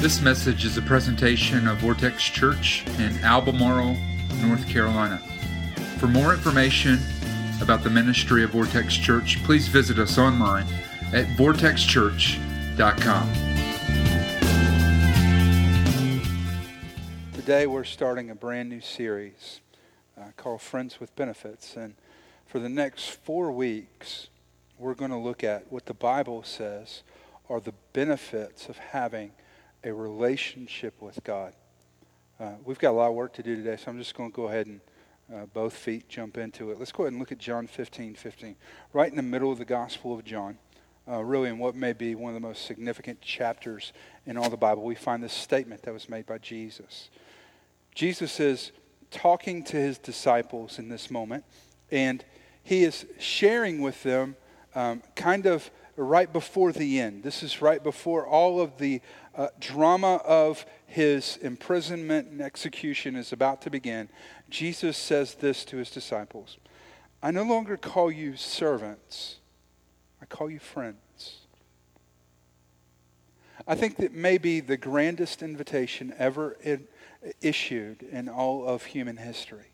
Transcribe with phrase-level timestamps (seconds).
[0.00, 3.96] This message is a presentation of Vortex Church in Albemarle,
[4.40, 5.18] North Carolina.
[5.98, 7.00] For more information
[7.60, 10.68] about the ministry of Vortex Church, please visit us online
[11.12, 13.32] at vortexchurch.com.
[17.32, 19.60] Today we're starting a brand new series
[20.16, 21.74] uh, called Friends with Benefits.
[21.74, 21.96] And
[22.46, 24.28] for the next four weeks,
[24.78, 27.02] we're going to look at what the Bible says
[27.50, 29.32] are the benefits of having
[29.84, 31.52] a relationship with God.
[32.40, 34.34] Uh, we've got a lot of work to do today, so I'm just going to
[34.36, 34.80] go ahead and
[35.32, 36.78] uh, both feet jump into it.
[36.78, 38.56] Let's go ahead and look at John 15 15.
[38.92, 40.58] Right in the middle of the Gospel of John,
[41.08, 43.92] uh, really in what may be one of the most significant chapters
[44.26, 47.10] in all the Bible, we find this statement that was made by Jesus.
[47.94, 48.72] Jesus is
[49.10, 51.44] talking to his disciples in this moment,
[51.90, 52.24] and
[52.62, 54.36] he is sharing with them
[54.74, 57.22] um, kind of right before the end.
[57.22, 59.00] This is right before all of the
[59.34, 64.08] uh, drama of his imprisonment and execution is about to begin.
[64.48, 66.56] Jesus says this to his disciples
[67.22, 69.36] I no longer call you servants,
[70.22, 70.98] I call you friends.
[73.66, 76.86] I think that may be the grandest invitation ever in,
[77.42, 79.72] issued in all of human history.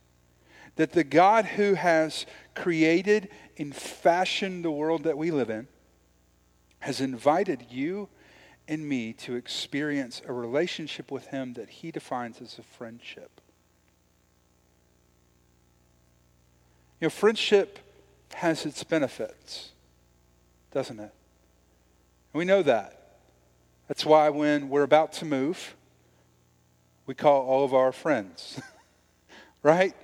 [0.77, 5.69] That the God who has created and fashioned the world that we live in
[6.85, 8.11] has invited you
[8.69, 13.41] and me to experience a relationship with Him that He defines as a friendship.
[17.01, 17.79] You know, friendship
[18.35, 19.71] has its benefits,
[20.73, 21.11] doesn't it?
[22.35, 23.17] we know that.
[23.89, 25.75] That's why when we're about to move,
[27.07, 28.61] we call all of our friends,
[29.63, 29.95] right?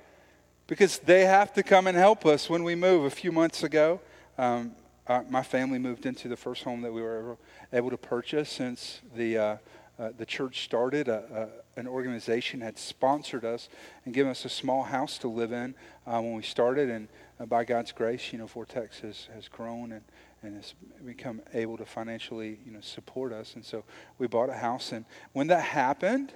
[0.65, 3.05] Because they have to come and help us when we move.
[3.05, 3.99] A few months ago,
[4.39, 4.71] um,
[5.11, 7.37] uh, my family moved into the first home that we were
[7.73, 9.57] able to purchase since the, uh,
[9.99, 11.09] uh, the church started.
[11.09, 13.67] an organization had sponsored us
[14.05, 15.75] and given us a small house to live in
[16.07, 16.89] uh, when we started.
[16.89, 17.09] And
[17.41, 20.03] uh, by God's grace, you know, Vortex has, has grown and,
[20.43, 23.55] and has become able to financially, you know, support us.
[23.55, 23.83] And so
[24.17, 24.93] we bought a house.
[24.93, 26.31] And when that happened,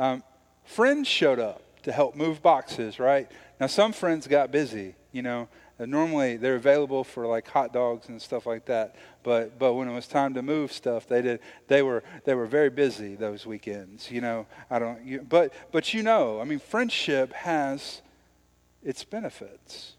[0.00, 0.24] um,
[0.64, 3.30] friends showed up to help move boxes, right?
[3.60, 5.48] Now, some friends got busy, you know,
[5.78, 8.96] normally they're available for like hot dogs and stuff like that.
[9.22, 12.46] But but when it was time to move stuff, they did they were they were
[12.46, 14.10] very busy those weekends.
[14.10, 15.04] You know, I don't.
[15.04, 18.00] You, but but you know, I mean, friendship has
[18.82, 19.96] its benefits.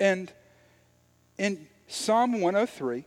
[0.00, 0.32] And
[1.38, 3.04] in Psalm 103,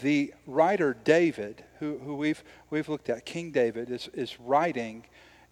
[0.00, 5.04] the writer David, who, who we've, we've looked at, King David, is, is writing,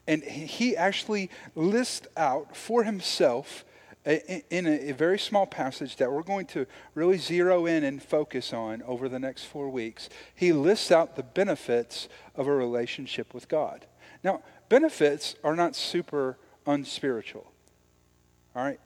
[0.09, 3.65] and he actually lists out for himself
[4.07, 8.83] in a, very small passage that we're going to really zero in and focus on
[8.83, 13.85] over the next four weeks, he lists out the benefits of a relationship with God.
[14.23, 17.51] Now, benefits are not super unspiritual.
[18.55, 18.79] All right?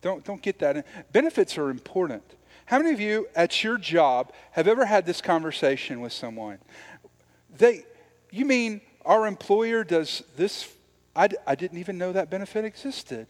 [0.00, 0.86] Don't, don't get that.
[1.12, 2.22] Benefits are important.
[2.66, 6.58] How many of you at your job have ever had this conversation with someone?
[7.56, 7.84] They,
[8.30, 10.72] you mean our employer does this?
[11.16, 13.26] I, I didn't even know that benefit existed.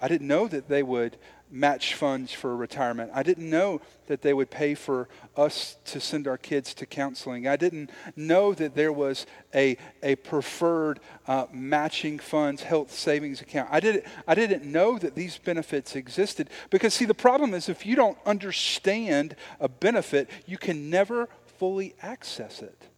[0.00, 1.16] I didn't know that they would
[1.50, 3.10] match funds for retirement.
[3.14, 7.48] I didn't know that they would pay for us to send our kids to counseling.
[7.48, 13.68] I didn't know that there was a, a preferred uh, matching funds health savings account.
[13.72, 17.86] I didn't, I didn't know that these benefits existed because, see, the problem is if
[17.86, 21.28] you don't understand a benefit, you can never
[21.58, 22.88] fully access it.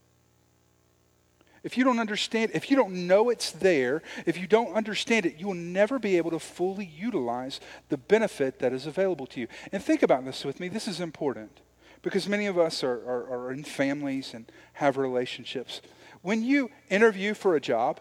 [1.62, 5.38] If you don't understand, if you don't know it's there, if you don't understand it,
[5.38, 7.60] you will never be able to fully utilize
[7.90, 9.48] the benefit that is available to you.
[9.70, 10.68] And think about this with me.
[10.68, 11.60] This is important
[12.02, 15.82] because many of us are, are, are in families and have relationships.
[16.22, 18.00] When you interview for a job,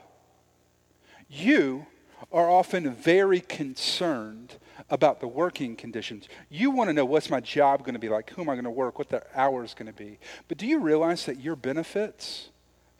[1.30, 1.86] you
[2.32, 4.56] are often very concerned
[4.90, 6.28] about the working conditions.
[6.50, 8.30] You want to know what's my job going to be like?
[8.32, 8.98] Who am I going to work?
[8.98, 10.18] What the hours going to be?
[10.48, 12.50] But do you realize that your benefits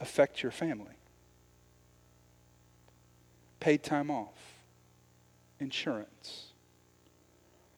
[0.00, 0.94] affect your family.
[3.60, 4.38] Paid time off,
[5.58, 6.46] insurance.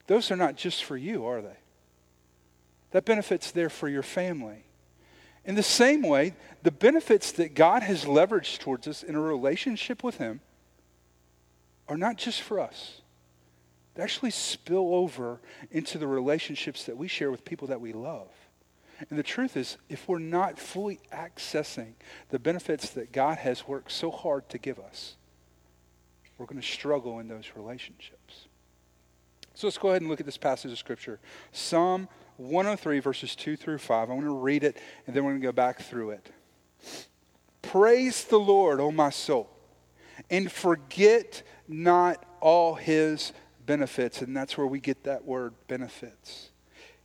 [0.07, 1.57] Those are not just for you, are they?
[2.93, 4.65] That benefit's there for your family.
[5.45, 10.05] In the same way, the benefits that God has leveraged towards us in a relationship
[10.05, 10.41] with Him
[11.89, 13.01] are not just for us.
[13.95, 15.41] They actually spill over
[15.71, 18.29] into the relationships that we share with people that we love.
[19.11, 21.95] And the truth is, if we're not fully accessing
[22.31, 25.17] the benefits that God has worked so hard to give us,
[26.39, 28.47] we're going to struggle in those relationships.
[29.55, 31.21] So let's go ahead and look at this passage of Scripture
[31.53, 34.11] Psalm 103, verses 2 through 5.
[34.11, 34.77] I want to read it,
[35.07, 36.31] and then we're going to go back through it.
[37.61, 39.51] Praise the Lord, O my soul,
[40.31, 43.33] and forget not all his
[43.65, 44.23] benefits.
[44.23, 46.51] And that's where we get that word benefits.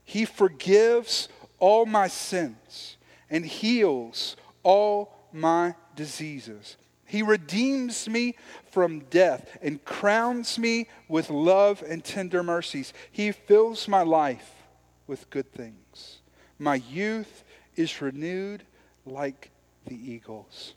[0.03, 2.97] He forgives all my sins
[3.29, 6.77] and heals all my diseases.
[7.05, 8.35] He redeems me
[8.69, 12.93] from death and crowns me with love and tender mercies.
[13.11, 14.51] He fills my life
[15.07, 16.19] with good things.
[16.59, 17.43] My youth
[17.75, 18.63] is renewed
[19.05, 19.51] like
[19.85, 20.73] the eagles.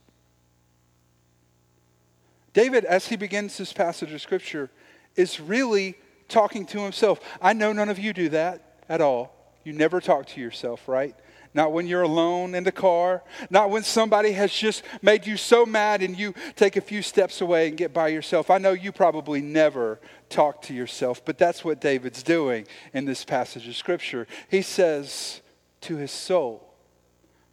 [2.53, 4.71] David, as he begins this passage of Scripture,
[5.17, 5.97] is really
[6.29, 7.21] talking to himself.
[7.43, 9.40] I know none of you do that at all.
[9.65, 11.15] You never talk to yourself, right?
[11.53, 15.67] Not when you're alone in the car, not when somebody has just made you so
[15.67, 18.51] mad and you take a few steps away and get by yourself.
[18.51, 19.99] I know you probably never
[20.29, 24.29] talk to yourself, but that's what David's doing in this passage of Scripture.
[24.49, 25.41] He says
[25.83, 26.70] to his soul,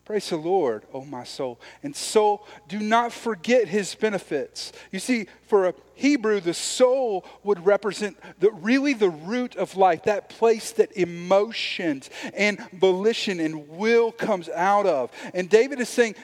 [0.08, 1.60] Praise the Lord, O my soul.
[1.84, 4.72] And soul, do not forget his benefits.
[4.90, 10.04] You see, for a Hebrew, the soul would represent the, really the root of life,
[10.04, 15.12] that place that emotions and volition and will comes out of.
[15.34, 16.16] And David is saying,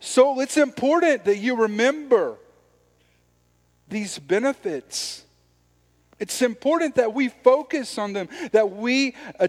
[0.00, 2.38] Soul, it's important that you remember
[3.86, 5.24] these benefits.
[6.18, 9.48] It's important that we focus on them, that we uh,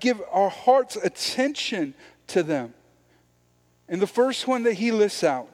[0.00, 1.94] give our hearts attention
[2.28, 2.74] to them.
[3.88, 5.48] And the first one that he lists out,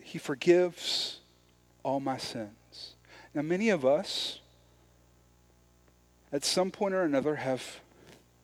[0.00, 1.20] he forgives
[1.82, 2.94] all my sins.
[3.34, 4.40] Now, many of us,
[6.32, 7.80] at some point or another, have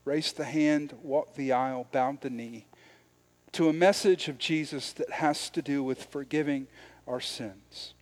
[0.04, 2.66] raised the hand, walked the aisle, bowed the knee
[3.52, 6.66] to a message of Jesus that has to do with forgiving
[7.06, 7.94] our sins.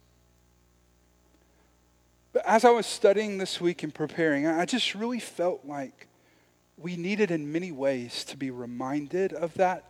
[2.32, 6.08] But as I was studying this week and preparing, I just really felt like
[6.82, 9.84] we needed in many ways to be reminded of that,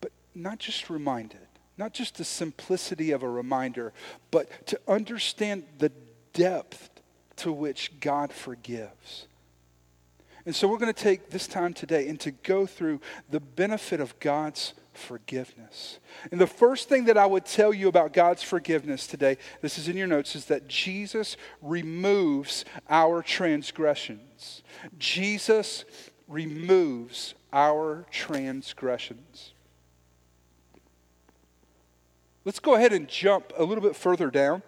[0.00, 1.46] but not just reminded,
[1.76, 3.92] not just the simplicity of a reminder,
[4.30, 5.90] but to understand the
[6.32, 6.90] depth
[7.36, 9.26] to which God forgives.
[10.44, 13.00] And so we're going to take this time today and to go through
[13.30, 15.98] the benefit of God's forgiveness.
[16.30, 19.88] And the first thing that I would tell you about God's forgiveness today, this is
[19.88, 24.62] in your notes, is that Jesus removes our transgressions.
[24.98, 25.84] Jesus
[26.26, 29.52] removes our transgressions.
[32.44, 34.62] Let's go ahead and jump a little bit further down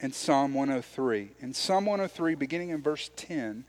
[0.00, 1.30] in Psalm 103.
[1.40, 3.64] In Psalm 103, beginning in verse 10,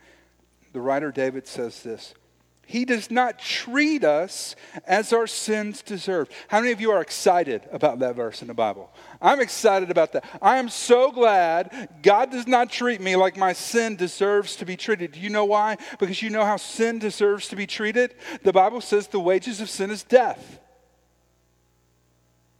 [0.73, 2.15] the writer David says this
[2.65, 4.55] he does not treat us
[4.85, 6.29] as our sins deserve.
[6.47, 8.91] How many of you are excited about that verse in the Bible?
[9.21, 10.25] I'm excited about that.
[10.41, 14.77] I am so glad God does not treat me like my sin deserves to be
[14.77, 15.11] treated.
[15.11, 15.77] Do you know why?
[15.99, 18.15] Because you know how sin deserves to be treated?
[18.43, 20.59] The Bible says the wages of sin is death.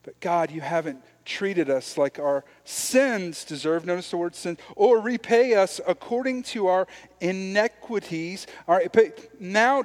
[0.04, 3.86] But God, you haven't treated us like our sins deserve.
[3.86, 6.88] Notice the word sin, or repay us according to our
[7.22, 8.48] iniquities.
[8.68, 8.84] Our,
[9.40, 9.84] now,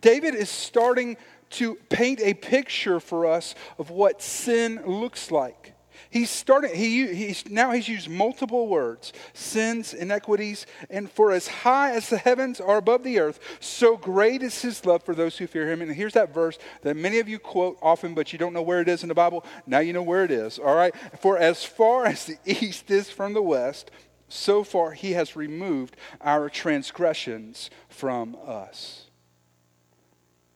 [0.00, 1.16] David is starting
[1.50, 5.74] to paint a picture for us of what sin looks like.
[6.10, 11.92] He's starting, he, he's, now he's used multiple words sins, inequities, and for as high
[11.92, 15.46] as the heavens are above the earth, so great is his love for those who
[15.46, 15.82] fear him.
[15.82, 18.80] And here's that verse that many of you quote often, but you don't know where
[18.80, 19.44] it is in the Bible.
[19.66, 20.94] Now you know where it is, all right?
[21.20, 23.90] For as far as the east is from the west,
[24.28, 29.06] so far he has removed our transgressions from us.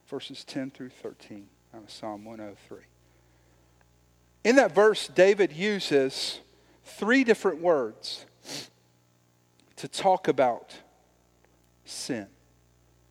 [0.08, 2.91] Verses 10 through 13 out of Psalm 103.
[4.44, 6.40] In that verse, David uses
[6.84, 8.26] three different words
[9.76, 10.74] to talk about
[11.84, 12.26] sin.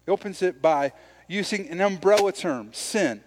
[0.05, 0.93] He opens it by
[1.27, 3.21] using an umbrella term, sin.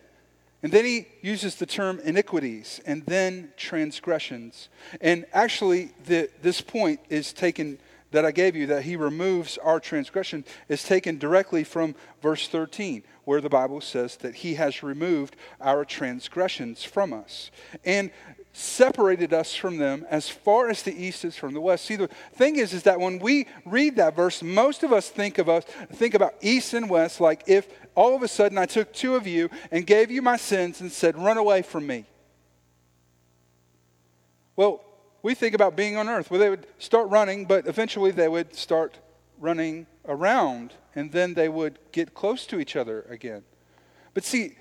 [0.62, 4.70] And then he uses the term iniquities and then transgressions.
[5.00, 7.78] And actually, the, this point is taken
[8.12, 13.02] that I gave you, that he removes our transgression, is taken directly from verse 13,
[13.24, 17.50] where the Bible says that he has removed our transgressions from us
[17.84, 18.10] and
[18.52, 21.84] separated us from them as far as the east is from the west.
[21.84, 25.38] See, the thing is, is that when we read that verse, most of us think
[25.38, 27.66] of us think about east and west like if
[27.96, 30.90] all of a sudden I took two of you and gave you my sins and
[30.90, 32.04] said, run away from me.
[34.56, 34.84] Well,
[35.22, 38.54] we think about being on earth where they would start running, but eventually they would
[38.54, 38.98] start
[39.40, 43.42] running around and then they would get close to each other again.
[44.12, 44.56] But see,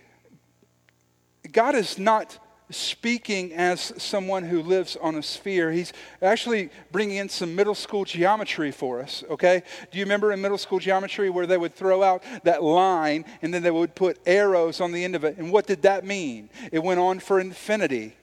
[1.51, 5.71] God is not speaking as someone who lives on a sphere.
[5.71, 9.63] He's actually bringing in some middle school geometry for us, okay?
[9.91, 13.53] Do you remember in middle school geometry where they would throw out that line and
[13.53, 15.37] then they would put arrows on the end of it?
[15.37, 16.49] And what did that mean?
[16.71, 18.15] It went on for infinity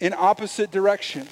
[0.00, 1.28] in opposite directions.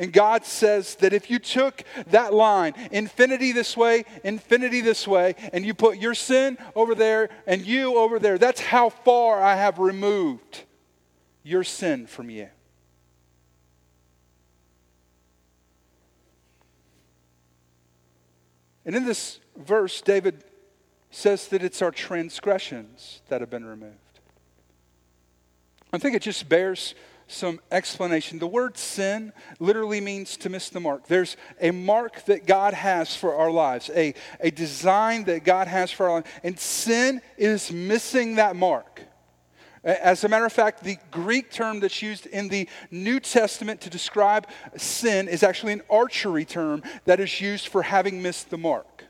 [0.00, 5.34] And God says that if you took that line, infinity this way, infinity this way,
[5.52, 9.56] and you put your sin over there and you over there, that's how far I
[9.56, 10.64] have removed
[11.42, 12.48] your sin from you.
[18.86, 20.44] And in this verse, David
[21.10, 23.96] says that it's our transgressions that have been removed.
[25.92, 26.94] I think it just bears
[27.30, 28.38] some explanation.
[28.38, 31.06] The word sin literally means to miss the mark.
[31.06, 35.90] There's a mark that God has for our lives, a, a design that God has
[35.90, 39.02] for our lives, and sin is missing that mark.
[39.82, 43.90] As a matter of fact, the Greek term that's used in the New Testament to
[43.90, 44.46] describe
[44.76, 49.04] sin is actually an archery term that is used for having missed the mark.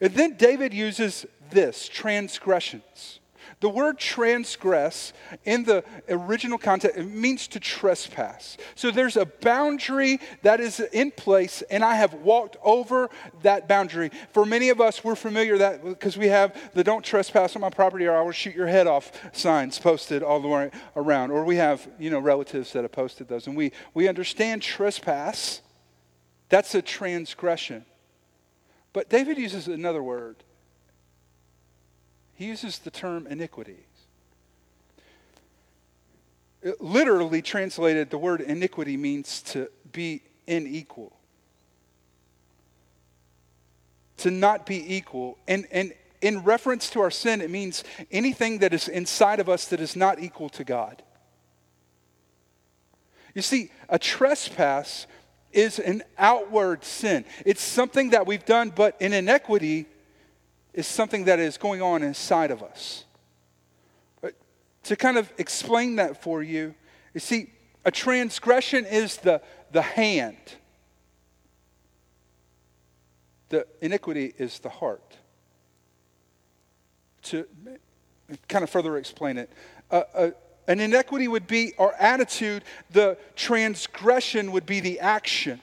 [0.00, 3.18] And then David uses this transgressions.
[3.60, 5.12] The word transgress
[5.44, 8.56] in the original context it means to trespass.
[8.76, 13.10] So there's a boundary that is in place, and I have walked over
[13.42, 14.12] that boundary.
[14.32, 17.70] For many of us, we're familiar that because we have the "Don't trespass on my
[17.70, 21.42] property, or I will shoot your head off" signs posted all the way around, or
[21.42, 25.62] we have you know relatives that have posted those, and we we understand trespass.
[26.48, 27.84] That's a transgression.
[28.92, 30.44] But David uses another word
[32.38, 33.76] he uses the term iniquities.
[36.62, 41.16] It literally translated, the word iniquity means to be unequal.
[44.18, 45.36] To not be equal.
[45.48, 45.92] And, and
[46.22, 49.96] in reference to our sin, it means anything that is inside of us that is
[49.96, 51.02] not equal to God.
[53.34, 55.08] You see, a trespass
[55.52, 57.24] is an outward sin.
[57.44, 59.86] It's something that we've done, but in inequity,
[60.74, 63.04] is something that is going on inside of us.
[64.20, 64.34] But
[64.84, 66.74] to kind of explain that for you,
[67.14, 67.50] you see,
[67.84, 69.40] a transgression is the,
[69.72, 70.36] the hand,
[73.48, 75.16] the iniquity is the heart.
[77.22, 77.46] To
[78.48, 79.50] kind of further explain it,
[79.90, 80.30] uh, uh,
[80.66, 85.60] an inequity would be our attitude, the transgression would be the action.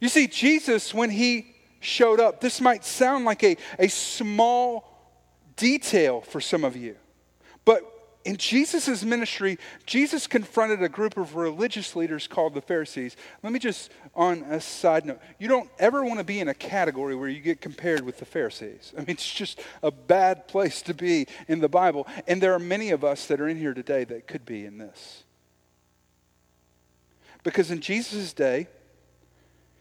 [0.00, 2.40] You see, Jesus, when he showed up.
[2.40, 4.84] This might sound like a, a small
[5.56, 6.96] detail for some of you,
[7.64, 7.82] but
[8.24, 13.16] in Jesus' ministry, Jesus confronted a group of religious leaders called the Pharisees.
[13.42, 16.54] Let me just, on a side note, you don't ever want to be in a
[16.54, 18.92] category where you get compared with the Pharisees.
[18.96, 22.06] I mean, it's just a bad place to be in the Bible.
[22.26, 24.76] And there are many of us that are in here today that could be in
[24.76, 25.24] this.
[27.44, 28.68] Because in Jesus' day,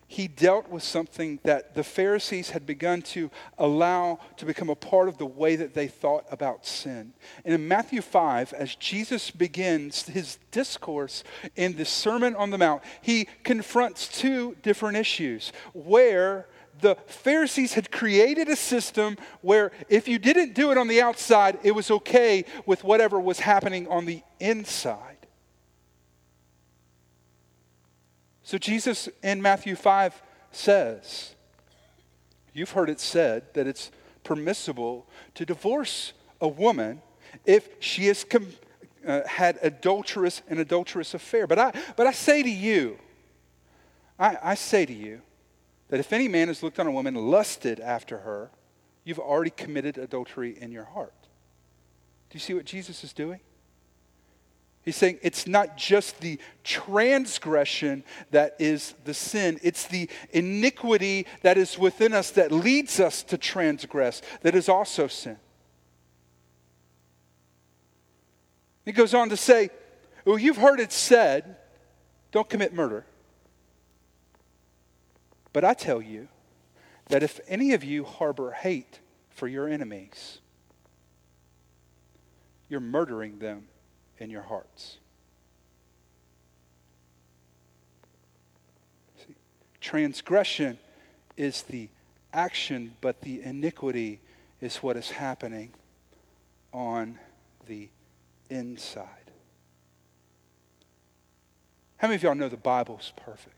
[0.08, 5.10] he dealt with something that the Pharisees had begun to allow to become a part
[5.10, 7.14] of the way that they thought about sin.
[7.44, 11.26] And in Matthew 5, as Jesus begins his discourse
[11.58, 16.48] in the Sermon on the Mount, he confronts two different issues where
[16.80, 21.60] the Pharisees had created a system where if you didn't do it on the outside,
[21.64, 25.17] it was okay with whatever was happening on the inside.
[28.48, 30.22] So Jesus in Matthew 5
[30.54, 31.36] says,
[32.54, 33.92] You've heard it said that it's
[34.24, 37.02] permissible to divorce a woman
[37.46, 38.48] if she has com-
[39.06, 41.46] uh, had adulterous an adulterous affair.
[41.46, 42.98] But I, but I say to you,
[44.18, 45.20] I, I say to you
[45.90, 48.50] that if any man has looked on a woman, lusted after her,
[49.04, 51.14] you've already committed adultery in your heart.
[52.30, 53.42] Do you see what Jesus is doing?
[54.88, 61.58] He's saying it's not just the transgression that is the sin, it's the iniquity that
[61.58, 65.36] is within us that leads us to transgress that is also sin.
[68.86, 69.72] He goes on to say,
[70.24, 71.58] Well, you've heard it said,
[72.32, 73.06] don't commit murder.
[75.52, 76.30] But I tell you
[77.10, 79.02] that if any of you harbor hate
[79.32, 80.40] for your enemies,
[82.70, 83.68] you're murdering them
[84.20, 84.98] in your hearts.
[89.26, 89.36] See,
[89.80, 90.78] transgression
[91.36, 91.90] is the
[92.34, 94.20] action, but the iniquity
[94.62, 95.72] is what is happening
[96.74, 97.20] on
[97.68, 97.90] the
[98.50, 99.08] inside.
[101.98, 103.56] How many of y'all know the Bible's perfect?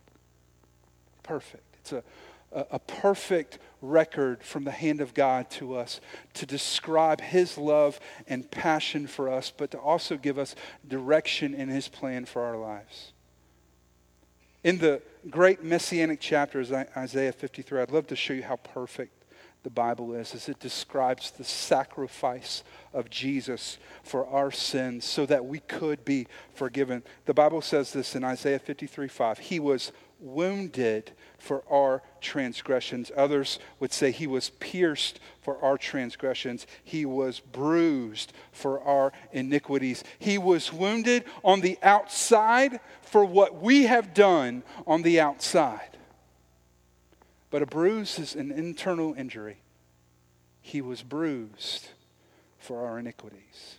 [1.24, 1.64] Perfect.
[1.82, 2.04] It's a
[2.52, 6.02] a, a perfect record from the hand of God to us
[6.34, 10.56] to describe his love and passion for us, but to also give us
[10.88, 13.14] direction in his plan for our lives.
[14.64, 19.14] In the great messianic chapters, Isaiah 53, I'd love to show you how perfect
[19.64, 22.64] the Bible is, as it describes the sacrifice
[22.94, 27.04] of Jesus for our sins so that we could be forgiven.
[27.26, 29.40] The Bible says this in Isaiah 53 5.
[29.40, 33.12] He was wounded for our transgressions.
[33.16, 36.68] Others would say he was pierced for our transgressions.
[36.84, 40.04] He was bruised for our iniquities.
[40.18, 45.98] He was wounded on the outside for what we have done on the outside.
[47.50, 49.58] But a bruise is an internal injury.
[50.62, 51.90] He was bruised
[52.60, 53.78] for our iniquities.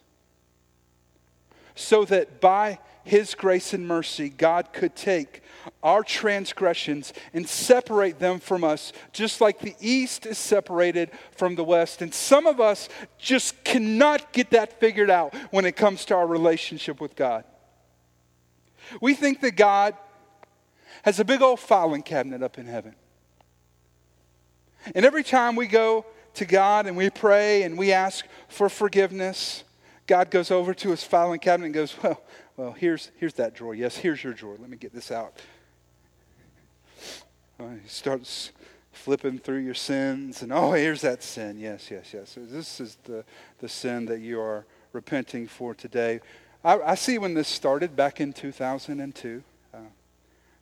[1.74, 5.42] So that by his grace and mercy, God could take
[5.82, 11.64] our transgressions and separate them from us, just like the east is separated from the
[11.64, 12.02] west.
[12.02, 12.88] And some of us
[13.18, 17.44] just cannot get that figured out when it comes to our relationship with God.
[19.00, 19.94] We think that God
[21.02, 22.94] has a big old filing cabinet up in heaven.
[24.94, 29.64] And every time we go to God and we pray and we ask for forgiveness,
[30.06, 32.20] God goes over to his filing cabinet and goes, Well,
[32.60, 33.74] well, here's, here's that drawer.
[33.74, 34.54] Yes, here's your drawer.
[34.60, 35.32] Let me get this out.
[37.58, 38.50] Uh, he starts
[38.92, 41.58] flipping through your sins, and oh, here's that sin.
[41.58, 42.36] Yes, yes, yes.
[42.36, 43.24] This is the,
[43.60, 46.20] the sin that you are repenting for today.
[46.62, 49.42] I, I see when this started back in 2002.
[49.72, 49.78] Uh,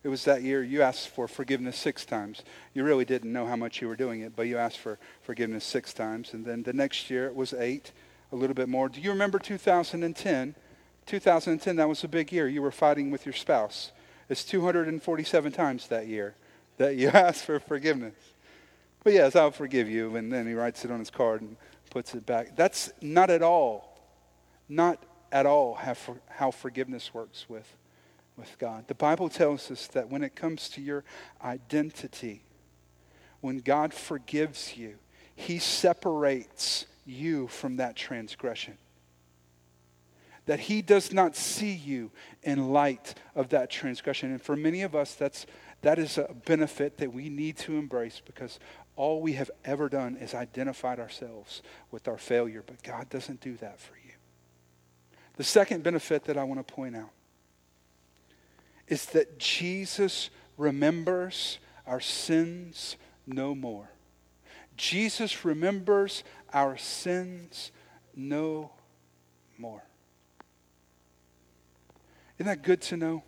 [0.04, 2.44] it was that year you asked for forgiveness six times.
[2.74, 5.64] You really didn't know how much you were doing it, but you asked for forgiveness
[5.64, 6.32] six times.
[6.32, 7.90] And then the next year it was eight,
[8.30, 8.88] a little bit more.
[8.88, 10.54] Do you remember 2010?
[11.08, 12.46] 2010, that was a big year.
[12.46, 13.92] You were fighting with your spouse.
[14.28, 16.34] It's 247 times that year
[16.76, 18.14] that you asked for forgiveness.
[19.02, 20.14] But yes, I'll forgive you.
[20.16, 21.56] And then he writes it on his card and
[21.90, 22.56] puts it back.
[22.56, 23.98] That's not at all,
[24.68, 27.76] not at all how, for, how forgiveness works with,
[28.36, 28.86] with God.
[28.86, 31.04] The Bible tells us that when it comes to your
[31.42, 32.42] identity,
[33.40, 34.96] when God forgives you,
[35.34, 38.76] he separates you from that transgression
[40.48, 42.10] that he does not see you
[42.42, 44.30] in light of that transgression.
[44.30, 45.44] And for many of us, that's,
[45.82, 48.58] that is a benefit that we need to embrace because
[48.96, 52.64] all we have ever done is identified ourselves with our failure.
[52.66, 54.12] But God doesn't do that for you.
[55.36, 57.10] The second benefit that I want to point out
[58.88, 63.90] is that Jesus remembers our sins no more.
[64.78, 67.70] Jesus remembers our sins
[68.16, 68.70] no
[69.58, 69.82] more.
[72.38, 73.24] Isn't that good to know?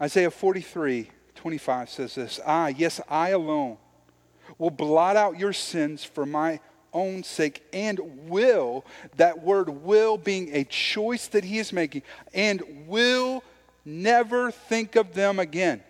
[0.00, 3.78] Isaiah 43, 25 says this I, yes, I alone,
[4.58, 6.60] will blot out your sins for my
[6.92, 8.84] own sake and will,
[9.16, 12.02] that word will being a choice that he is making,
[12.34, 13.44] and will
[13.84, 15.82] never think of them again.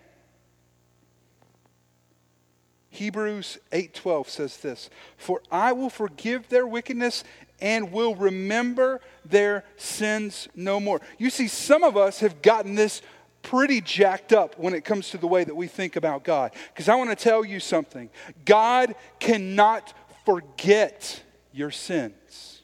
[2.91, 7.23] Hebrews 8:12 says this, "For I will forgive their wickedness
[7.61, 11.01] and will remember their sins no more.
[11.17, 13.01] You see, some of us have gotten this
[13.41, 16.51] pretty jacked up when it comes to the way that we think about God.
[16.73, 18.09] Because I want to tell you something
[18.45, 19.93] God cannot
[20.25, 22.61] forget your sins,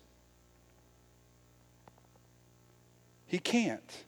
[3.26, 4.06] He can't.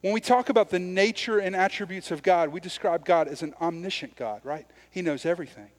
[0.00, 3.54] When we talk about the nature and attributes of God, we describe God as an
[3.60, 4.66] omniscient God, right?
[4.90, 5.70] He knows everything.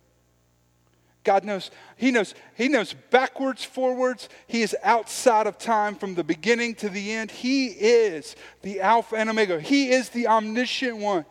[1.23, 4.29] God knows, He knows, He knows backwards, forwards.
[4.47, 7.31] He is outside of time from the beginning to the end.
[7.31, 9.59] He is the Alpha and Omega.
[9.59, 11.25] He is the omniscient one.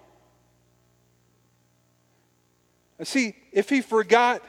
[3.03, 4.43] See, if He forgot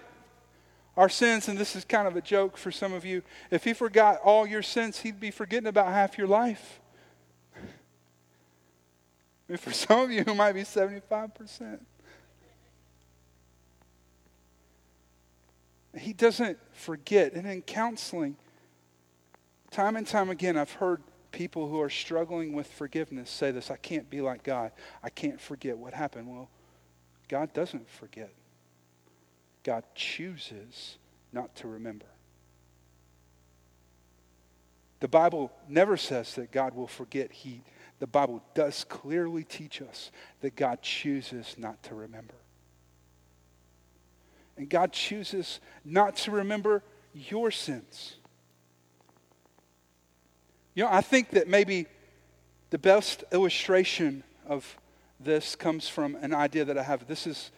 [0.96, 3.74] our sins, and this is kind of a joke for some of you, if He
[3.74, 6.80] forgot all your sins, He'd be forgetting about half your life.
[7.56, 7.60] I
[9.50, 11.80] mean, for some of you, it might be 75%.
[15.98, 17.34] He doesn't forget.
[17.34, 18.36] And in counseling,
[19.72, 21.02] time and time again, I've heard
[21.32, 24.72] people who are struggling with forgiveness say this I can't be like God.
[25.04, 26.30] I can't forget what happened.
[26.30, 26.50] Well,
[27.28, 28.32] God doesn't forget,
[29.64, 30.98] God chooses
[31.32, 32.06] not to remember.
[35.00, 37.34] The Bible never says that God will forget.
[37.34, 37.62] He,
[38.00, 42.36] the Bible does clearly teach us that God chooses not to remember.
[44.58, 48.16] And God chooses not to remember your sins.
[50.76, 51.88] You know, I think that maybe
[52.70, 54.78] the best illustration of
[55.20, 57.08] this comes from an idea that I have.
[57.08, 57.52] This is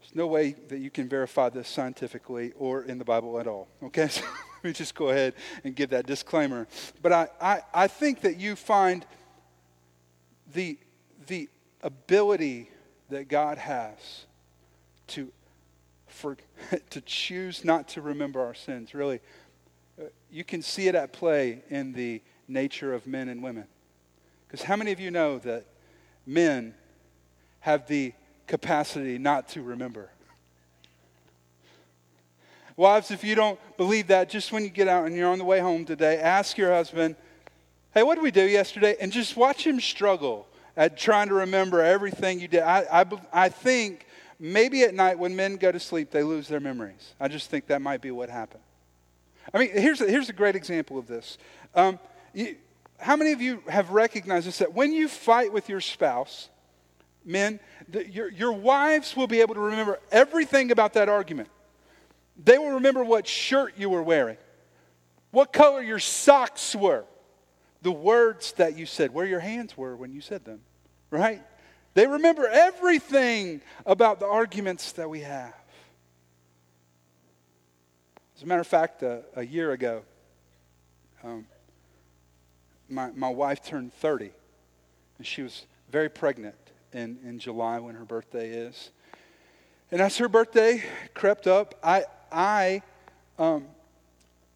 [0.00, 3.68] there's no way that you can verify this scientifically or in the Bible at all.
[3.82, 6.66] Okay, so let me just go ahead and give that disclaimer.
[7.02, 9.04] But I, I, I think that you find
[10.52, 10.78] the,
[11.26, 11.48] the
[11.82, 12.70] ability
[13.10, 14.26] that God has
[15.08, 15.30] to,
[16.10, 16.36] for,
[16.90, 19.20] to choose not to remember our sins, really,
[20.00, 23.64] uh, you can see it at play in the nature of men and women.
[24.46, 25.64] Because how many of you know that
[26.26, 26.74] men
[27.60, 28.12] have the
[28.46, 30.10] capacity not to remember?
[32.76, 35.44] Wives, if you don't believe that, just when you get out and you're on the
[35.44, 37.14] way home today, ask your husband,
[37.92, 38.96] hey, what did we do yesterday?
[39.00, 40.46] And just watch him struggle
[40.76, 42.62] at trying to remember everything you did.
[42.62, 44.06] I, I, I think
[44.40, 47.14] maybe at night when men go to sleep, they lose their memories.
[47.20, 48.62] I just think that might be what happened.
[49.52, 51.38] I mean, here's a, here's a great example of this.
[51.74, 51.98] Um,
[52.32, 52.56] you,
[52.98, 56.48] how many of you have recognized this that when you fight with your spouse,
[57.24, 61.48] men, the, your, your wives will be able to remember everything about that argument?
[62.42, 64.38] They will remember what shirt you were wearing,
[65.30, 67.04] what color your socks were,
[67.82, 70.60] the words that you said, where your hands were when you said them,
[71.10, 71.42] right?
[72.00, 75.52] They remember everything about the arguments that we have.
[78.34, 80.00] As a matter of fact, uh, a year ago,
[81.22, 81.44] um,
[82.88, 84.30] my, my wife turned 30,
[85.18, 86.54] and she was very pregnant
[86.94, 88.92] in, in July when her birthday is.
[89.92, 90.82] And as her birthday
[91.12, 92.80] crept up, I, I,
[93.38, 93.66] um,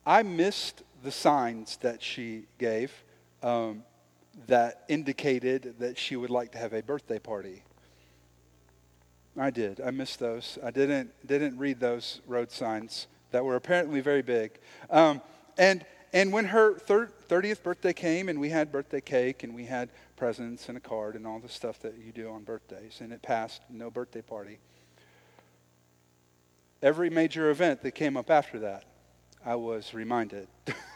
[0.07, 3.05] I missed the signs that she gave
[3.43, 3.83] um,
[4.47, 7.63] that indicated that she would like to have a birthday party.
[9.37, 9.81] I did.
[9.81, 10.59] I missed those.
[10.63, 14.59] I didn't, didn't read those road signs that were apparently very big.
[14.91, 15.21] Um,
[15.59, 19.65] and, and when her thir- 30th birthday came, and we had birthday cake, and we
[19.65, 23.13] had presents and a card and all the stuff that you do on birthdays, and
[23.13, 24.59] it passed, no birthday party.
[26.81, 28.85] Every major event that came up after that,
[29.45, 30.47] I was reminded.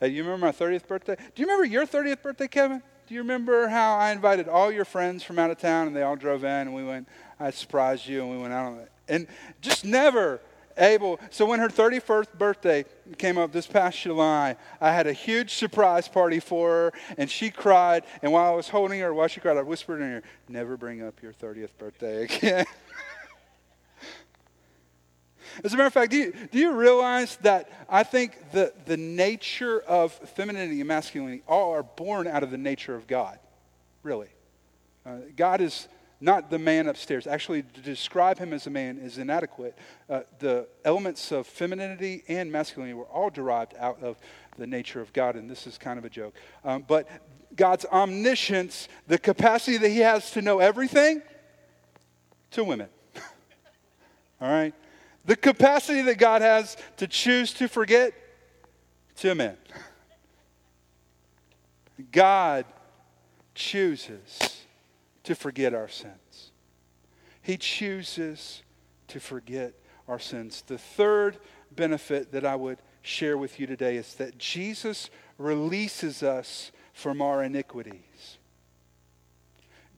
[0.00, 1.14] Hey, you remember my 30th birthday?
[1.14, 2.82] Do you remember your 30th birthday, Kevin?
[3.06, 6.00] Do you remember how I invited all your friends from out of town and they
[6.00, 7.06] all drove in and we went,
[7.38, 8.90] I surprised you and we went out on it.
[9.08, 9.26] And
[9.60, 10.40] just never
[10.78, 11.20] able.
[11.28, 12.86] So when her 31st birthday
[13.18, 17.50] came up this past July, I had a huge surprise party for her and she
[17.50, 18.04] cried.
[18.22, 21.02] And while I was holding her, while she cried, I whispered in her never bring
[21.02, 22.64] up your 30th birthday again.
[25.62, 28.96] As a matter of fact, do you, do you realize that I think the, the
[28.96, 33.38] nature of femininity and masculinity all are born out of the nature of God?
[34.02, 34.28] Really.
[35.04, 35.88] Uh, God is
[36.20, 37.26] not the man upstairs.
[37.26, 39.76] Actually, to describe him as a man is inadequate.
[40.08, 44.18] Uh, the elements of femininity and masculinity were all derived out of
[44.58, 46.34] the nature of God, and this is kind of a joke.
[46.64, 47.08] Um, but
[47.56, 51.22] God's omniscience, the capacity that he has to know everything,
[52.52, 52.88] to women.
[54.40, 54.74] all right?
[55.24, 58.12] The capacity that God has to choose to forget
[59.16, 59.56] to men.
[62.10, 62.64] God
[63.54, 64.64] chooses
[65.24, 66.52] to forget our sins.
[67.42, 68.62] He chooses
[69.08, 69.74] to forget
[70.08, 70.62] our sins.
[70.66, 71.38] The third
[71.70, 77.42] benefit that I would share with you today is that Jesus releases us from our
[77.42, 78.38] iniquities.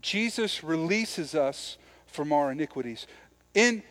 [0.01, 3.07] Jesus releases us from our iniquities.
[3.55, 3.83] In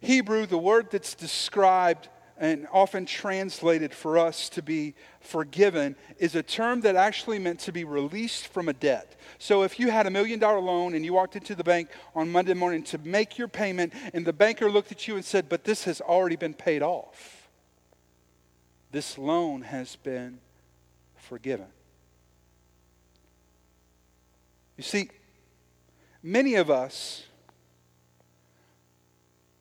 [0.00, 2.08] Hebrew, the word that's described
[2.40, 7.72] and often translated for us to be forgiven is a term that actually meant to
[7.72, 9.14] be released from a debt.
[9.38, 12.32] So if you had a million dollar loan and you walked into the bank on
[12.32, 15.64] Monday morning to make your payment, and the banker looked at you and said, But
[15.64, 17.50] this has already been paid off,
[18.90, 20.40] this loan has been
[21.16, 21.66] forgiven.
[24.78, 25.10] You see,
[26.22, 27.24] many of us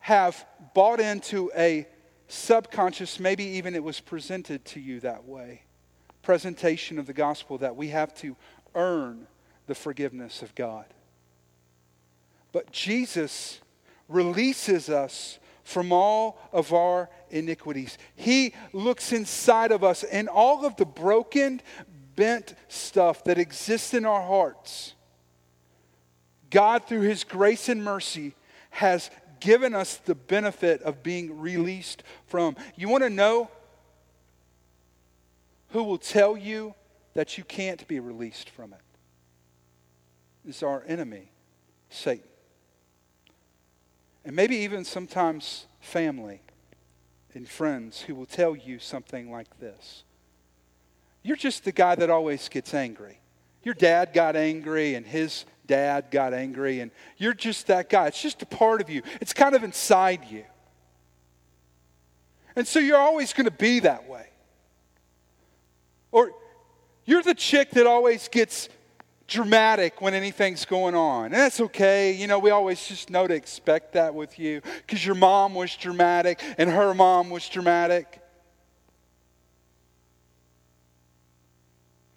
[0.09, 0.43] have
[0.73, 1.87] bought into a
[2.27, 5.61] subconscious, maybe even it was presented to you that way,
[6.23, 8.35] presentation of the gospel that we have to
[8.73, 9.27] earn
[9.67, 10.85] the forgiveness of God.
[12.51, 13.59] But Jesus
[14.07, 17.99] releases us from all of our iniquities.
[18.15, 21.61] He looks inside of us and all of the broken,
[22.15, 24.95] bent stuff that exists in our hearts.
[26.49, 28.33] God, through His grace and mercy,
[28.71, 32.55] has given us the benefit of being released from.
[32.75, 33.49] You want to know
[35.69, 36.73] who will tell you
[37.13, 38.79] that you can't be released from it?
[40.47, 41.31] It's our enemy,
[41.89, 42.27] Satan.
[44.25, 46.41] And maybe even sometimes family
[47.33, 50.03] and friends who will tell you something like this
[51.23, 53.19] You're just the guy that always gets angry.
[53.63, 58.07] your dad got angry and his dad got angry, and you're just that guy.
[58.07, 60.43] It's just a part of you, it's kind of inside you.
[62.55, 64.25] And so you're always going to be that way.
[66.11, 66.31] Or
[67.05, 68.67] you're the chick that always gets
[69.27, 71.25] dramatic when anything's going on.
[71.25, 72.13] And that's okay.
[72.13, 75.75] You know, we always just know to expect that with you because your mom was
[75.75, 78.19] dramatic and her mom was dramatic.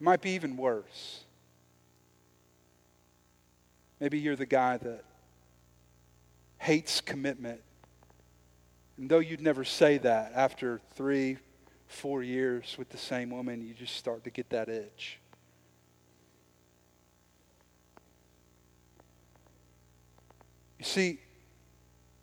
[0.00, 1.21] Might be even worse.
[4.02, 5.04] Maybe you're the guy that
[6.58, 7.60] hates commitment.
[8.98, 11.36] And though you'd never say that, after three,
[11.86, 15.20] four years with the same woman, you just start to get that itch.
[20.80, 21.20] You see,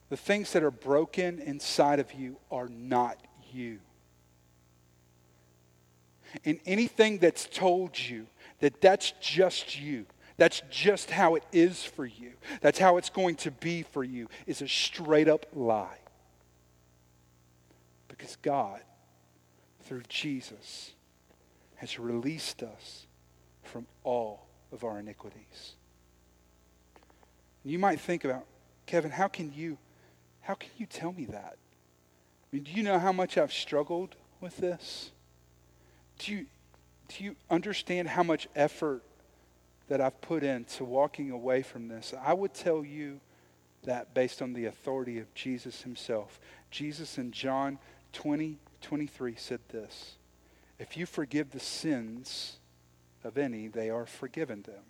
[0.09, 3.17] the things that are broken inside of you are not
[3.53, 3.79] you.
[6.43, 8.27] And anything that's told you
[8.59, 10.07] that that's just you,
[10.39, 14.28] that's just how it is for you, that's how it's going to be for you,
[14.47, 15.99] is a straight up lie.
[18.08, 18.82] Because God,
[19.82, 20.93] through Jesus,
[21.75, 23.06] has released us
[23.63, 25.75] from all of our iniquities.
[27.63, 28.45] You might think about,
[28.86, 29.78] Kevin, how can you
[30.41, 31.58] how can you tell me that?
[31.58, 35.12] I mean, do you know how much I've struggled with this?
[36.17, 36.45] Do you
[37.10, 39.04] do you understand how much effort
[39.89, 42.13] that I've put into walking away from this?
[42.23, 43.19] I would tell you
[43.84, 46.39] that based on the authority of Jesus himself.
[46.71, 47.80] Jesus in John
[48.13, 50.15] 20, 23 said this
[50.78, 52.58] If you forgive the sins
[53.23, 54.84] of any, they are forgiven them.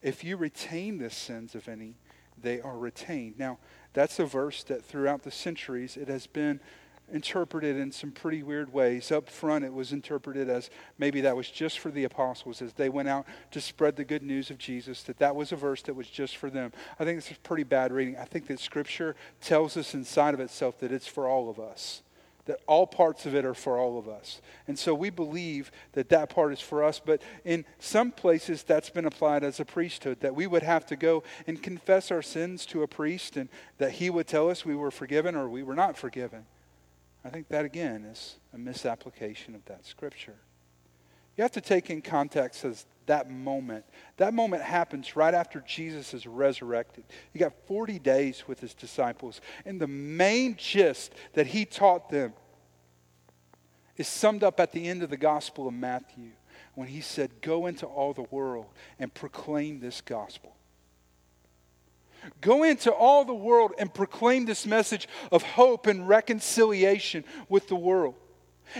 [0.00, 1.96] If you retain the sins of any,
[2.40, 3.38] they are retained.
[3.38, 3.58] Now,
[3.92, 6.60] that's a verse that throughout the centuries it has been
[7.12, 9.12] interpreted in some pretty weird ways.
[9.12, 12.88] Up front, it was interpreted as maybe that was just for the apostles as they
[12.88, 15.94] went out to spread the good news of Jesus, that that was a verse that
[15.94, 16.72] was just for them.
[16.98, 18.16] I think it's a pretty bad reading.
[18.16, 22.02] I think that Scripture tells us inside of itself that it's for all of us
[22.46, 24.40] that all parts of it are for all of us.
[24.66, 28.90] And so we believe that that part is for us, but in some places that's
[28.90, 32.66] been applied as a priesthood, that we would have to go and confess our sins
[32.66, 33.48] to a priest and
[33.78, 36.44] that he would tell us we were forgiven or we were not forgiven.
[37.24, 40.36] I think that again is a misapplication of that scripture.
[41.36, 43.84] You have to take in context as that moment.
[44.18, 47.04] That moment happens right after Jesus is resurrected.
[47.32, 52.34] He got 40 days with his disciples, and the main gist that he taught them
[53.96, 56.30] is summed up at the end of the Gospel of Matthew
[56.74, 58.66] when he said, Go into all the world
[58.98, 60.54] and proclaim this gospel.
[62.40, 67.76] Go into all the world and proclaim this message of hope and reconciliation with the
[67.76, 68.14] world.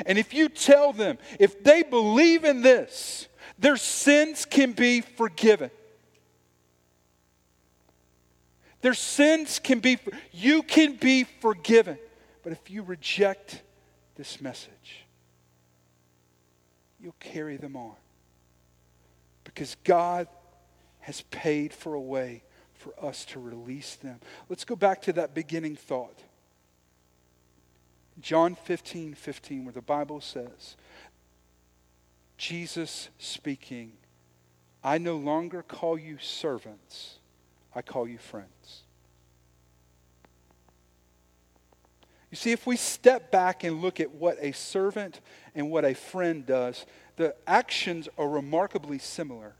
[0.06, 3.28] And if you tell them, if they believe in this,
[3.58, 5.70] their sins can be forgiven.
[8.80, 9.98] Their sins can be,
[10.32, 11.98] you can be forgiven.
[12.42, 13.62] But if you reject
[14.16, 15.06] this message,
[17.00, 17.94] you'll carry them on.
[19.44, 20.26] Because God
[21.00, 22.42] has paid for a way
[22.82, 24.20] for us to release them.
[24.48, 26.18] Let's go back to that beginning thought.
[28.20, 30.76] John 15, 15, where the Bible says,
[32.36, 33.92] Jesus speaking,
[34.84, 37.18] I no longer call you servants,
[37.74, 38.82] I call you friends.
[42.30, 45.20] You see, if we step back and look at what a servant
[45.54, 49.54] and what a friend does, the actions are remarkably similar.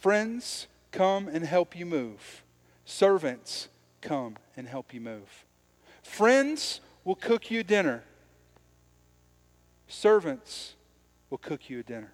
[0.00, 2.44] Friends come and help you move,
[2.84, 3.68] servants
[4.00, 5.44] come and help you move.
[6.02, 8.02] Friends will cook you dinner,
[9.86, 10.74] servants
[11.30, 12.12] will cook you a dinner.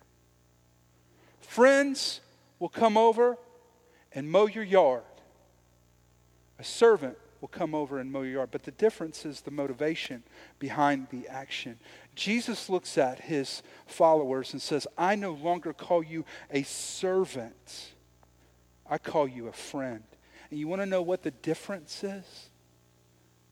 [1.41, 2.21] Friends
[2.59, 3.37] will come over
[4.13, 5.03] and mow your yard.
[6.59, 8.49] A servant will come over and mow your yard.
[8.51, 10.23] But the difference is the motivation
[10.59, 11.79] behind the action.
[12.15, 17.94] Jesus looks at his followers and says, I no longer call you a servant,
[18.89, 20.03] I call you a friend.
[20.51, 22.49] And you want to know what the difference is?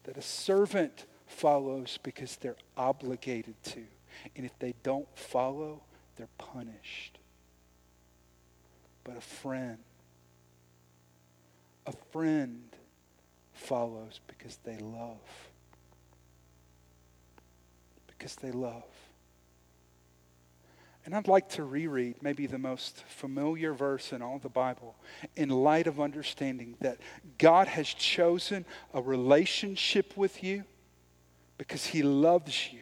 [0.05, 3.85] That a servant follows because they're obligated to.
[4.37, 5.83] And if they don't follow,
[6.17, 7.19] they're punished.
[9.05, 9.79] But a friend,
[11.87, 12.63] a friend
[13.53, 15.19] follows because they love.
[18.07, 18.85] Because they love.
[21.05, 24.95] And I'd like to reread maybe the most familiar verse in all the Bible
[25.35, 26.99] in light of understanding that
[27.39, 30.65] God has chosen a relationship with you
[31.59, 32.81] because he loves you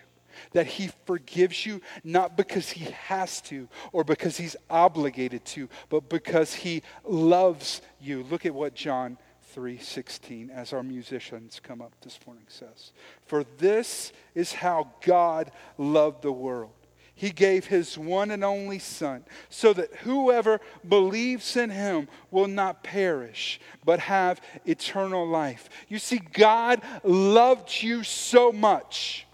[0.53, 6.09] that he forgives you not because he has to or because he's obligated to, but
[6.09, 8.25] because he loves you.
[8.25, 9.19] Look at what John
[9.55, 12.93] 3:16 as our musicians come up this morning says.
[13.27, 16.73] For this is how God loved the world.
[17.21, 22.83] He gave his one and only son so that whoever believes in him will not
[22.83, 25.69] perish but have eternal life.
[25.87, 29.27] You see God loved you so much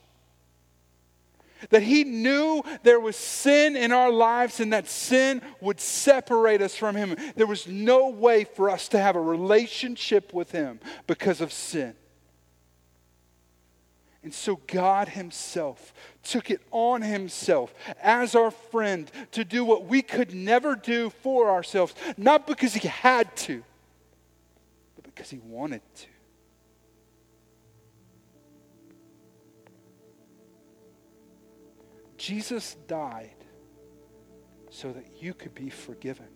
[1.70, 6.74] that he knew there was sin in our lives and that sin would separate us
[6.74, 7.14] from him.
[7.36, 11.94] There was no way for us to have a relationship with him because of sin.
[14.26, 15.94] And so God Himself
[16.26, 21.50] took it on Himself as our friend to do what we could never do for
[21.50, 23.62] ourselves, not because He had to,
[24.94, 26.06] but because He wanted to.
[32.16, 33.30] Jesus died
[34.70, 36.26] so that you could be forgiven.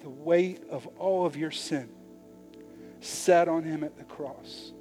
[0.00, 1.90] The weight of all of your sin
[3.00, 4.72] sat on him at the cross.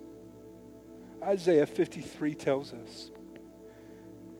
[1.25, 3.11] Isaiah 53 tells us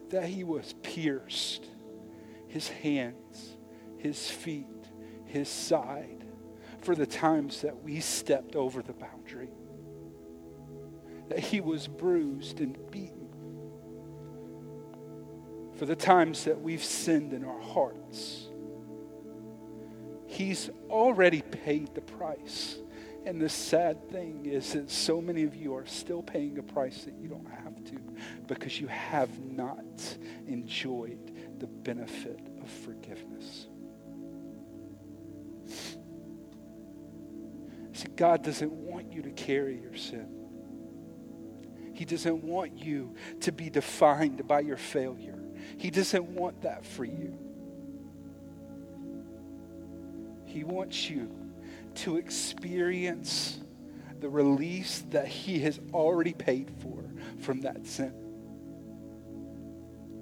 [0.10, 1.66] that he was pierced,
[2.48, 3.58] his hands,
[3.98, 4.68] his feet,
[5.26, 6.24] his side,
[6.82, 9.50] for the times that we stepped over the boundary
[11.30, 13.28] that he was bruised and beaten
[15.76, 18.48] for the times that we've sinned in our hearts.
[20.28, 22.78] He's already paid the price.
[23.26, 27.06] And the sad thing is that so many of you are still paying a price
[27.06, 27.98] that you don't have to
[28.48, 33.66] because you have not enjoyed the benefit of forgiveness.
[37.94, 40.28] See, God doesn't want you to carry your sin.
[41.94, 45.40] He doesn't want you to be defined by your failure.
[45.78, 47.40] He doesn't want that for you.
[50.46, 51.45] He wants you
[51.96, 53.60] to experience
[54.20, 57.04] the release that He has already paid for
[57.42, 58.14] from that sin.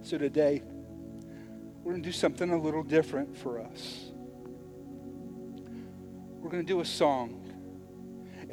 [0.01, 0.63] So today,
[1.83, 4.11] we're going to do something a little different for us.
[6.39, 7.43] We're going to do a song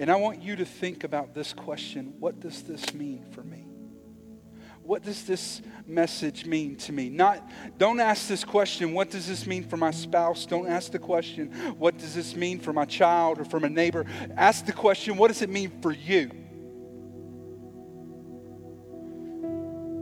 [0.01, 3.67] and I want you to think about this question what does this mean for me?
[4.91, 7.11] What does this message mean to me?
[7.11, 7.49] Not
[7.79, 10.47] don't ask this question, what does this mean for my spouse?
[10.47, 14.05] Don't ask the question, what does this mean for my child or for my neighbor?
[14.37, 16.27] Ask the question, what does it mean for you?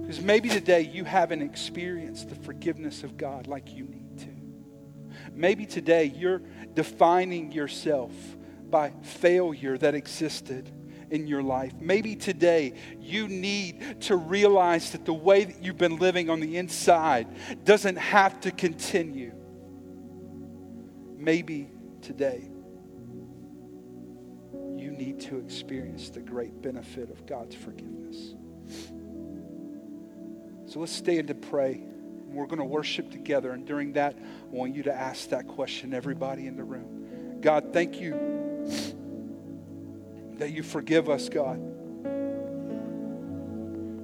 [0.01, 5.31] Because maybe today you haven't experienced the forgiveness of God like you need to.
[5.35, 6.40] Maybe today you're
[6.72, 8.12] defining yourself
[8.70, 10.72] by failure that existed
[11.11, 11.73] in your life.
[11.81, 16.57] Maybe today you need to realize that the way that you've been living on the
[16.57, 17.27] inside
[17.64, 19.33] doesn't have to continue.
[21.16, 21.71] Maybe
[22.03, 22.49] today
[24.77, 28.35] you need to experience the great benefit of God's forgiveness.
[30.66, 31.83] So let's stand to pray.
[32.27, 33.53] We're going to worship together.
[33.53, 37.40] And during that, I want you to ask that question, everybody in the room.
[37.40, 38.97] God, thank you
[40.38, 41.61] that you forgive us, God.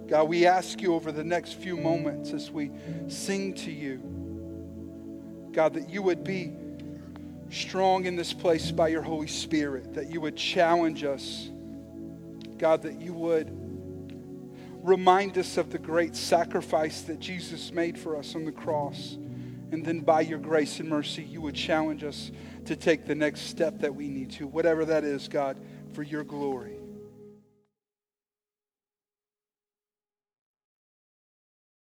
[0.09, 2.71] God, we ask you over the next few moments as we
[3.09, 6.53] sing to you, God, that you would be
[7.51, 11.51] strong in this place by your Holy Spirit, that you would challenge us,
[12.59, 13.51] God, that you would
[14.83, 19.17] remind us of the great sacrifice that Jesus made for us on the cross.
[19.73, 22.31] And then by your grace and mercy, you would challenge us
[22.67, 25.57] to take the next step that we need to, whatever that is, God,
[25.95, 26.84] for your glory.